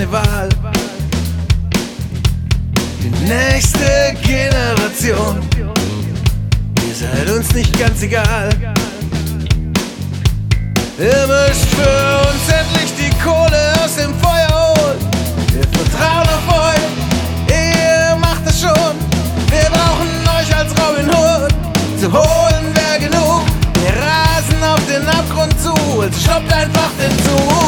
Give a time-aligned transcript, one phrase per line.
[0.00, 0.48] keine Wahl.
[3.02, 8.48] Die nächste Generation, ihr seid uns nicht ganz egal.
[10.98, 14.98] Ihr müsst für uns endlich die Kohle aus dem Feuer holen.
[15.52, 18.94] Wir vertrauen auf euch, ihr macht es schon.
[19.50, 20.08] Wir brauchen
[20.38, 21.52] euch als Robin Hood.
[22.00, 23.42] Zu holen wäre genug.
[23.82, 27.59] Wir rasen auf den Abgrund zu, also stoppt einfach den Zug.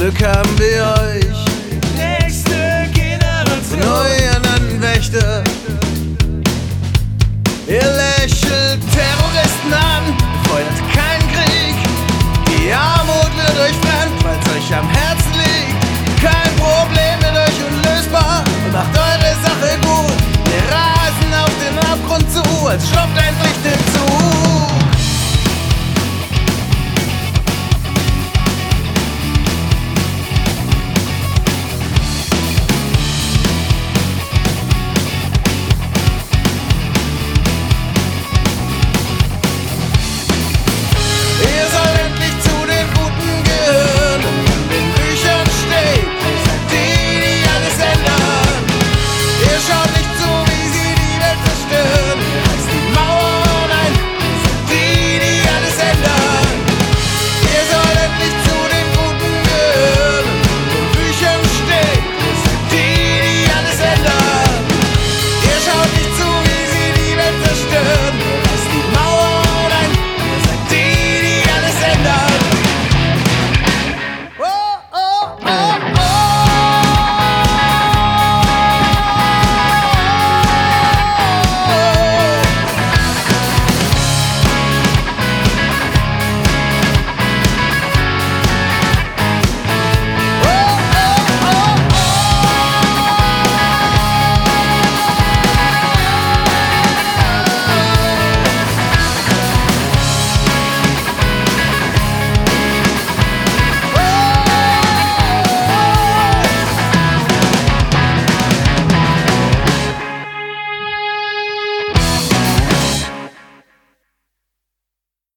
[0.00, 1.29] Glück haben wir.